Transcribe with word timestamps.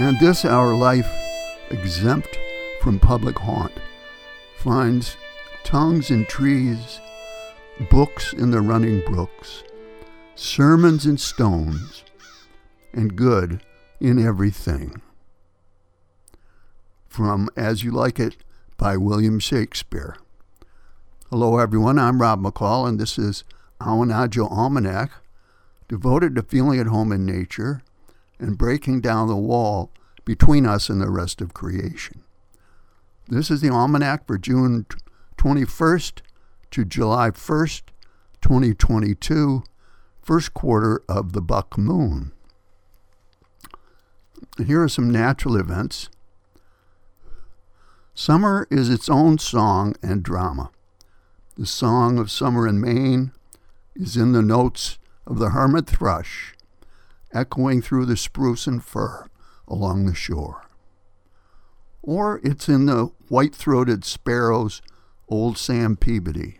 And 0.00 0.18
this 0.18 0.46
our 0.46 0.74
life, 0.74 1.12
exempt 1.68 2.38
from 2.80 2.98
public 2.98 3.38
haunt, 3.38 3.74
finds 4.56 5.18
tongues 5.62 6.10
in 6.10 6.24
trees, 6.24 6.98
books 7.90 8.32
in 8.32 8.50
the 8.50 8.62
running 8.62 9.04
brooks, 9.04 9.62
sermons 10.34 11.04
in 11.04 11.18
stones, 11.18 12.02
and 12.94 13.14
good 13.14 13.60
in 14.00 14.18
everything. 14.18 15.02
From 17.06 17.50
As 17.54 17.84
You 17.84 17.90
Like 17.90 18.18
It 18.18 18.38
by 18.78 18.96
William 18.96 19.38
Shakespeare. 19.38 20.16
Hello, 21.28 21.58
everyone. 21.58 21.98
I'm 21.98 22.22
Rob 22.22 22.42
McCall, 22.42 22.88
and 22.88 22.98
this 22.98 23.18
is 23.18 23.44
Awanadjo 23.82 24.50
Almanac, 24.50 25.10
devoted 25.88 26.36
to 26.36 26.42
feeling 26.42 26.80
at 26.80 26.86
home 26.86 27.12
in 27.12 27.26
nature 27.26 27.82
and 28.40 28.58
breaking 28.58 29.00
down 29.00 29.28
the 29.28 29.36
wall 29.36 29.92
between 30.24 30.66
us 30.66 30.88
and 30.88 31.00
the 31.00 31.10
rest 31.10 31.40
of 31.40 31.54
creation. 31.54 32.22
This 33.28 33.50
is 33.50 33.60
the 33.60 33.70
Almanac 33.70 34.26
for 34.26 34.38
June 34.38 34.86
21st 35.36 36.22
to 36.72 36.84
July 36.84 37.30
1st, 37.30 37.82
2022, 38.40 39.62
first 40.22 40.54
quarter 40.54 41.02
of 41.08 41.32
the 41.32 41.42
buck 41.42 41.78
moon. 41.78 42.32
Here 44.64 44.82
are 44.82 44.88
some 44.88 45.10
natural 45.10 45.56
events. 45.56 46.08
Summer 48.14 48.66
is 48.70 48.90
its 48.90 49.08
own 49.08 49.38
song 49.38 49.94
and 50.02 50.22
drama. 50.22 50.70
The 51.56 51.66
song 51.66 52.18
of 52.18 52.30
summer 52.30 52.66
in 52.66 52.80
Maine 52.80 53.32
is 53.94 54.16
in 54.16 54.32
the 54.32 54.42
notes 54.42 54.98
of 55.26 55.38
the 55.38 55.50
hermit 55.50 55.86
thrush, 55.86 56.54
echoing 57.32 57.82
through 57.82 58.06
the 58.06 58.16
spruce 58.16 58.66
and 58.66 58.84
fir 58.84 59.26
along 59.68 60.06
the 60.06 60.14
shore. 60.14 60.66
Or 62.02 62.40
it's 62.42 62.68
in 62.68 62.86
the 62.86 63.10
white 63.28 63.54
throated 63.54 64.04
sparrow's 64.04 64.82
Old 65.28 65.58
Sam 65.58 65.96
Peabody. 65.96 66.58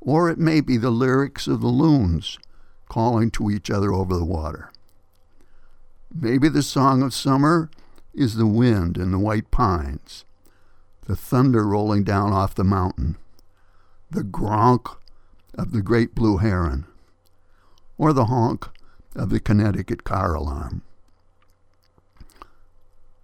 Or 0.00 0.30
it 0.30 0.38
may 0.38 0.60
be 0.60 0.76
the 0.76 0.90
lyrics 0.90 1.46
of 1.46 1.60
the 1.60 1.68
loons 1.68 2.38
calling 2.88 3.30
to 3.32 3.50
each 3.50 3.70
other 3.70 3.92
over 3.92 4.16
the 4.16 4.24
water. 4.24 4.70
Maybe 6.14 6.48
the 6.48 6.62
song 6.62 7.02
of 7.02 7.14
summer 7.14 7.70
is 8.12 8.36
the 8.36 8.46
wind 8.46 8.98
in 8.98 9.12
the 9.12 9.18
white 9.18 9.50
pines, 9.50 10.24
the 11.06 11.16
thunder 11.16 11.66
rolling 11.66 12.04
down 12.04 12.32
off 12.32 12.54
the 12.54 12.64
mountain, 12.64 13.16
the 14.10 14.22
gronk 14.22 14.96
of 15.54 15.72
the 15.72 15.80
great 15.80 16.14
blue 16.14 16.36
heron, 16.36 16.86
or 17.96 18.12
the 18.12 18.26
honk 18.26 18.68
of 19.14 19.30
the 19.30 19.40
Connecticut 19.40 20.04
car 20.04 20.34
alarm. 20.34 20.82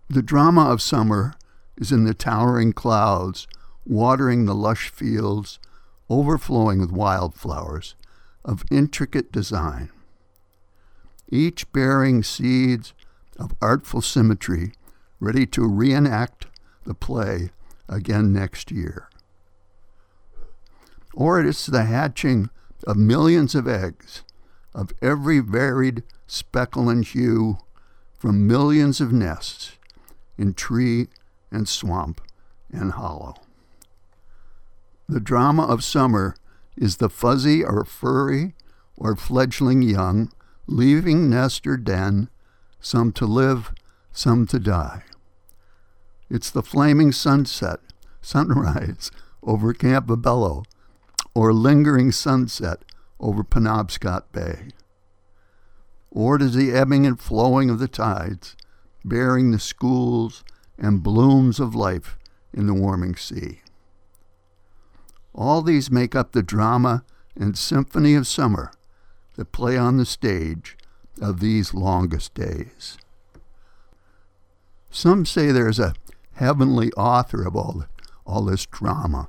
The 0.08 0.22
drama 0.22 0.70
of 0.70 0.80
summer 0.80 1.34
is 1.76 1.92
in 1.92 2.04
the 2.04 2.14
towering 2.14 2.72
clouds, 2.72 3.46
watering 3.86 4.44
the 4.44 4.54
lush 4.54 4.88
fields, 4.88 5.58
overflowing 6.10 6.80
with 6.80 6.90
wildflowers 6.90 7.94
of 8.44 8.64
intricate 8.70 9.30
design, 9.30 9.90
each 11.30 11.70
bearing 11.72 12.22
seeds 12.22 12.94
of 13.38 13.54
artful 13.60 14.00
symmetry, 14.00 14.72
ready 15.20 15.46
to 15.46 15.68
reenact 15.68 16.46
the 16.84 16.94
play 16.94 17.50
again 17.88 18.32
next 18.32 18.70
year. 18.70 19.08
Or 21.12 21.38
it 21.40 21.46
is 21.46 21.66
the 21.66 21.84
hatching 21.84 22.50
of 22.86 22.96
millions 22.96 23.54
of 23.54 23.68
eggs 23.68 24.22
of 24.78 24.92
every 25.02 25.40
varied 25.40 26.04
speckle 26.28 26.88
and 26.88 27.04
hue 27.04 27.58
from 28.16 28.46
millions 28.46 29.00
of 29.00 29.12
nests 29.12 29.72
in 30.38 30.54
tree 30.54 31.08
and 31.50 31.68
swamp 31.68 32.20
and 32.70 32.92
hollow. 32.92 33.34
The 35.08 35.18
drama 35.18 35.64
of 35.64 35.82
summer 35.82 36.36
is 36.76 36.98
the 36.98 37.08
fuzzy 37.08 37.64
or 37.64 37.84
furry 37.84 38.54
or 38.96 39.16
fledgling 39.16 39.82
young 39.82 40.30
leaving 40.68 41.28
nest 41.28 41.66
or 41.66 41.76
den, 41.76 42.28
some 42.78 43.10
to 43.10 43.26
live, 43.26 43.72
some 44.12 44.46
to 44.46 44.60
die. 44.60 45.02
It's 46.30 46.50
the 46.50 46.62
flaming 46.62 47.10
sunset, 47.10 47.80
sunrise 48.20 49.10
over 49.42 49.74
Campobello, 49.74 50.64
or 51.34 51.52
lingering 51.52 52.12
sunset 52.12 52.84
over 53.20 53.42
Penobscot 53.42 54.24
Bay. 54.32 54.68
Or 56.10 56.40
is 56.40 56.54
the 56.54 56.72
ebbing 56.72 57.06
and 57.06 57.20
flowing 57.20 57.70
of 57.70 57.78
the 57.78 57.88
tides, 57.88 58.56
bearing 59.04 59.50
the 59.50 59.58
schools 59.58 60.44
and 60.78 61.02
blooms 61.02 61.60
of 61.60 61.74
life 61.74 62.16
in 62.52 62.66
the 62.66 62.74
warming 62.74 63.16
sea. 63.16 63.60
All 65.34 65.62
these 65.62 65.90
make 65.90 66.14
up 66.14 66.32
the 66.32 66.42
drama 66.42 67.04
and 67.36 67.56
symphony 67.56 68.14
of 68.14 68.26
summer 68.26 68.72
that 69.36 69.52
play 69.52 69.76
on 69.76 69.96
the 69.96 70.06
stage 70.06 70.76
of 71.20 71.40
these 71.40 71.74
longest 71.74 72.34
days. 72.34 72.98
Some 74.90 75.26
say 75.26 75.52
there's 75.52 75.78
a 75.78 75.94
heavenly 76.34 76.90
author 76.92 77.46
of 77.46 77.54
all, 77.54 77.84
all 78.26 78.44
this 78.44 78.66
drama, 78.66 79.28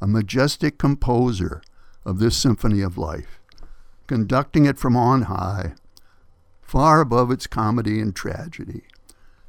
a 0.00 0.06
majestic 0.06 0.78
composer 0.78 1.62
of 2.04 2.18
this 2.18 2.36
symphony 2.36 2.80
of 2.80 2.98
life, 2.98 3.40
conducting 4.06 4.66
it 4.66 4.78
from 4.78 4.96
on 4.96 5.22
high, 5.22 5.74
far 6.62 7.00
above 7.00 7.30
its 7.30 7.46
comedy 7.46 8.00
and 8.00 8.14
tragedy, 8.14 8.82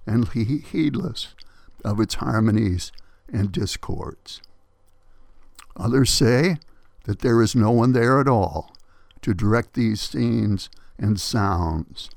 and 0.06 0.30
heedless 0.30 1.34
of 1.84 2.00
its 2.00 2.16
harmonies 2.16 2.92
and 3.32 3.52
discords. 3.52 4.42
Others 5.76 6.10
say 6.10 6.58
that 7.06 7.20
there 7.20 7.42
is 7.42 7.56
no 7.56 7.72
one 7.72 7.92
there 7.94 8.20
at 8.20 8.28
all 8.28 8.76
to 9.22 9.34
direct 9.34 9.74
these 9.74 10.02
scenes 10.02 10.70
and 10.98 11.20
sounds, 11.20 12.10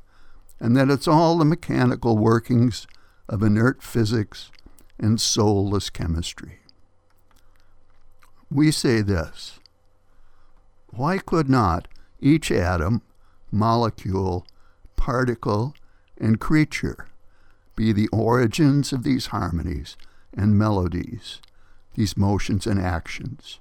and 0.61 0.77
that 0.77 0.91
it's 0.91 1.09
all 1.09 1.39
the 1.39 1.45
mechanical 1.45 2.17
workings 2.17 2.87
of 3.29 3.43
inert 3.43 3.83
physics 3.83 4.51
and 4.99 5.21
soulless 5.21 5.91
chemistry. 5.91 6.61
We 8.51 8.71
say 8.71 9.03
this 9.03 9.59
why 10.91 11.19
could 11.19 11.49
not 11.49 11.89
each 12.21 12.51
atom, 12.51 13.03
molecule, 13.51 14.47
particle, 14.97 15.75
and 16.19 16.41
creature 16.41 17.07
be 17.77 17.93
the 17.93 18.09
origins 18.09 18.93
of 18.93 19.05
these 19.05 19.27
harmonies 19.27 19.97
and 20.35 20.59
melodies, 20.59 21.41
these 21.95 22.17
motions 22.17 22.67
and 22.67 22.81
actions? 22.81 23.61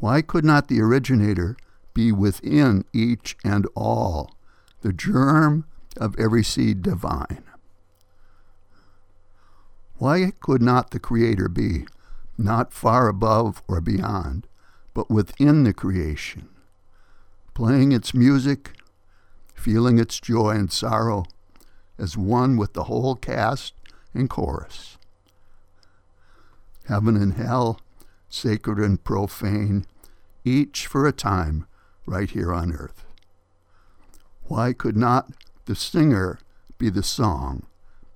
Why 0.00 0.20
could 0.22 0.44
not 0.44 0.68
the 0.68 0.80
originator 0.80 1.56
be 1.94 2.10
within 2.10 2.84
each 2.92 3.36
and 3.44 3.66
all, 3.76 4.34
the 4.80 4.92
germ 4.92 5.64
of 5.96 6.18
every 6.18 6.42
seed 6.42 6.82
divine? 6.82 7.44
Why 9.98 10.32
could 10.40 10.60
not 10.60 10.90
the 10.90 10.98
Creator 10.98 11.48
be 11.48 11.86
not 12.36 12.72
far 12.72 13.06
above 13.06 13.62
or 13.68 13.80
beyond, 13.80 14.48
but 14.94 15.10
within 15.10 15.64
the 15.64 15.72
creation, 15.72 16.48
playing 17.54 17.92
its 17.92 18.14
music, 18.14 18.72
feeling 19.54 19.98
its 19.98 20.20
joy 20.20 20.50
and 20.50 20.72
sorrow 20.72 21.24
as 21.98 22.16
one 22.16 22.56
with 22.56 22.72
the 22.72 22.84
whole 22.84 23.14
cast 23.14 23.74
and 24.12 24.28
chorus. 24.28 24.98
Heaven 26.88 27.16
and 27.16 27.34
hell, 27.34 27.80
sacred 28.28 28.78
and 28.78 29.02
profane, 29.02 29.86
each 30.44 30.86
for 30.86 31.06
a 31.06 31.12
time 31.12 31.66
right 32.06 32.30
here 32.30 32.52
on 32.52 32.72
earth. 32.72 33.04
Why 34.44 34.72
could 34.72 34.96
not 34.96 35.30
the 35.66 35.76
singer 35.76 36.38
be 36.78 36.90
the 36.90 37.02
song 37.02 37.66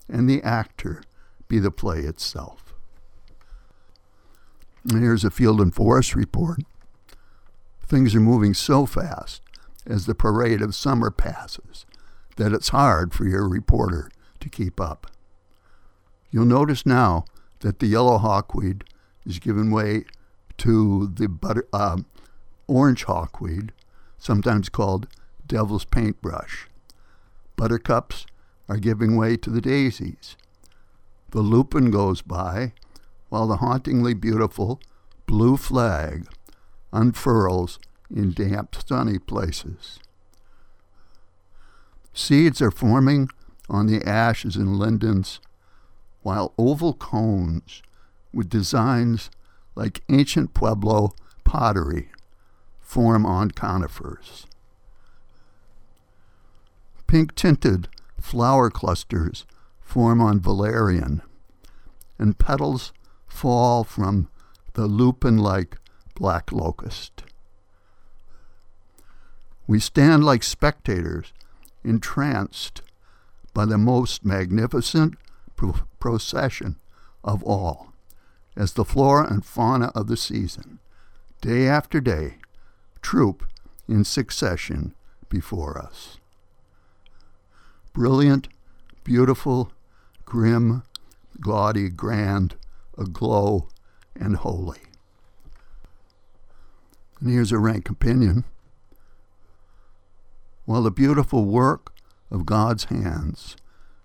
and 0.09 0.29
the 0.29 0.43
actor 0.43 1.03
be 1.49 1.59
the 1.59 1.71
play 1.71 2.01
itself? 2.01 2.66
And 4.89 5.03
here's 5.03 5.25
a 5.25 5.31
field 5.31 5.61
and 5.61 5.75
forest 5.75 6.15
report. 6.15 6.61
Things 7.87 8.15
are 8.15 8.21
moving 8.21 8.55
so 8.55 8.87
fast 8.87 9.43
as 9.87 10.07
the 10.07 10.15
parade 10.15 10.63
of 10.63 10.75
summer 10.75 11.11
passes 11.11 11.87
that 12.37 12.53
it's 12.53 12.69
hard 12.69 13.13
for 13.13 13.25
your 13.25 13.49
reporter 13.49 14.11
to 14.41 14.49
keep 14.49 14.81
up. 14.81 15.11
You'll 16.31 16.45
notice 16.45 16.85
now 16.85 17.25
that 17.61 17.79
the 17.79 17.87
yellow 17.87 18.19
hawkweed 18.19 18.85
is 19.25 19.39
giving 19.39 19.71
way 19.71 20.05
to 20.59 21.09
the 21.09 21.29
butter, 21.29 21.67
uh, 21.73 21.99
orange 22.67 23.05
hawkweed, 23.05 23.73
sometimes 24.19 24.69
called 24.69 25.09
devil's 25.47 25.85
paintbrush. 25.85 26.69
Buttercups 27.57 28.27
are 28.69 28.77
giving 28.77 29.17
way 29.17 29.37
to 29.37 29.51
the 29.51 29.61
daisies. 29.61 30.37
The 31.31 31.41
lupin 31.41 31.91
goes 31.91 32.23
by, 32.23 32.73
while 33.29 33.47
the 33.47 33.57
hauntingly 33.57 34.15
beautiful 34.15 34.81
blue 35.27 35.57
flag 35.57 36.27
unfurls 36.93 37.79
in 38.15 38.33
damp, 38.33 38.77
sunny 38.87 39.19
places. 39.19 39.99
Seeds 42.15 42.63
are 42.63 42.71
forming 42.71 43.29
on 43.69 43.87
the 43.87 44.03
ashes 44.07 44.57
and 44.57 44.79
lindens, 44.79 45.41
while 46.23 46.55
oval 46.57 46.95
cones 46.95 47.83
with 48.33 48.49
designs 48.49 49.31
like 49.75 50.03
ancient 50.09 50.55
Pueblo 50.55 51.15
pottery 51.45 52.11
form 52.81 53.27
on 53.27 53.51
conifers. 53.51 54.47
Pink 57.07 57.35
tinted 57.35 57.89
flower 58.21 58.71
clusters 58.71 59.45
form 59.81 60.21
on 60.21 60.41
valerian, 60.41 61.23
and 62.19 62.39
petals 62.39 62.93
fall 63.37 63.85
from 63.85 64.29
the 64.73 64.87
lupin 64.87 65.37
like 65.37 65.79
black 66.15 66.51
locust. 66.51 67.23
We 69.67 69.79
stand 69.79 70.25
like 70.25 70.43
spectators, 70.43 71.33
entranced 71.85 72.83
by 73.53 73.67
the 73.67 73.79
most 73.79 74.25
magnificent 74.25 75.15
pro- 75.55 75.81
procession 76.01 76.77
of 77.23 77.43
all, 77.45 77.93
as 78.57 78.73
the 78.73 78.85
flora 78.85 79.31
and 79.31 79.45
fauna 79.45 79.93
of 79.95 80.07
the 80.07 80.17
season, 80.17 80.79
day 81.41 81.69
after 81.69 82.01
day, 82.01 82.39
troop 83.03 83.45
in 83.87 84.05
succession 84.05 84.95
before 85.29 85.79
us. 85.79 86.19
Brilliant, 87.93 88.49
beautiful, 89.05 89.73
grim, 90.25 90.83
gaudy, 91.41 91.91
grand, 91.91 92.57
aglow, 92.99 93.69
and 94.15 94.37
holy. 94.37 94.81
And 97.21 97.31
here's 97.31 97.53
a 97.53 97.59
rank 97.59 97.89
opinion. 97.91 98.45
While 100.65 100.83
the 100.83 100.91
beautiful 100.91 101.45
work 101.45 101.93
of 102.31 102.47
God's 102.47 102.85
hands 102.85 103.57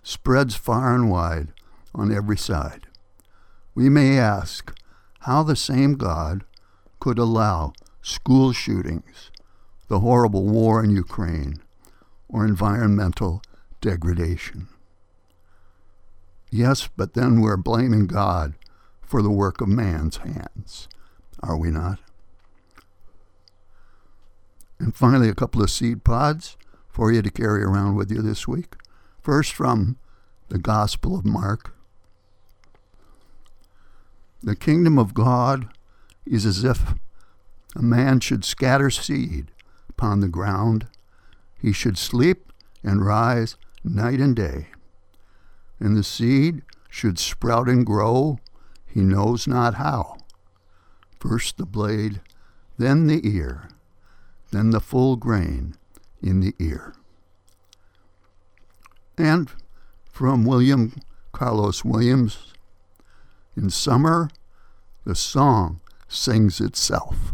spreads 0.04 0.56
far 0.56 0.94
and 0.94 1.10
wide 1.10 1.50
on 1.94 2.12
every 2.12 2.38
side, 2.38 2.88
we 3.74 3.90
may 3.90 4.18
ask 4.18 4.78
how 5.22 5.44
the 5.44 5.56
same 5.56 5.96
God 5.96 6.44
could 7.00 7.18
allow 7.18 7.74
school 8.02 8.54
shootings, 8.54 9.32
the 9.88 10.00
horrible 10.00 10.46
war 10.46 10.84
in 10.84 10.92
Ukraine, 10.92 11.62
or 12.30 12.46
environmental 12.46 13.42
degradation. 13.82 14.68
Yes, 16.50 16.90
but 16.96 17.14
then 17.14 17.42
we're 17.42 17.58
blaming 17.58 18.08
God 18.08 18.54
for 19.12 19.22
the 19.22 19.30
work 19.30 19.60
of 19.60 19.68
man's 19.68 20.18
hands, 20.18 20.88
are 21.44 21.58
we 21.58 21.70
not? 21.70 22.00
And 24.80 24.96
finally, 24.96 25.28
a 25.28 25.36
couple 25.36 25.62
of 25.62 25.70
seed 25.70 26.06
pods 26.06 26.56
for 26.88 27.12
you 27.12 27.22
to 27.22 27.30
carry 27.30 27.62
around 27.62 27.96
with 27.96 28.10
you 28.10 28.22
this 28.22 28.48
week. 28.48 28.76
First, 29.22 29.52
from 29.52 29.98
the 30.48 30.58
Gospel 30.58 31.14
of 31.20 31.26
Mark. 31.26 31.76
The 34.42 34.56
kingdom 34.56 34.98
of 34.98 35.14
God 35.14 35.68
is 36.26 36.46
as 36.46 36.64
if 36.64 36.94
a 37.76 37.82
man 37.82 38.22
should 38.22 38.46
scatter 38.46 38.90
seed 38.90 39.52
upon 39.90 40.22
the 40.22 40.30
ground. 40.30 40.88
He 41.60 41.74
should 41.74 41.98
sleep 41.98 42.54
and 42.82 43.06
rise 43.06 43.58
night 43.84 44.22
and 44.22 44.38
day. 44.38 44.68
And 45.82 45.98
the 45.98 46.04
seed 46.04 46.62
should 46.90 47.20
sprout 47.20 47.68
and 47.68 47.86
grow, 47.86 48.40
he 48.94 49.02
knows 49.02 49.48
not 49.48 49.76
how. 49.76 50.18
First 51.20 51.58
the 51.58 51.66
blade, 51.66 52.22
then 52.78 53.08
the 53.08 53.22
ear, 53.28 53.70
then 54.52 54.72
the 54.72 54.80
full 54.80 55.16
grain 55.16 55.76
in 56.22 56.40
the 56.40 56.54
ear. 56.60 56.94
And 59.18 59.50
from 60.12 60.46
William 60.46 60.94
Carlos 61.32 61.86
Williams, 61.86 62.54
in 63.56 63.70
summer, 63.70 64.30
the 65.06 65.16
song 65.16 65.80
sings 66.08 66.60
itself. 66.60 67.34